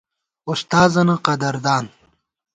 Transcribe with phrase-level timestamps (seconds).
[0.51, 1.85] اُستاذَنہ قدردان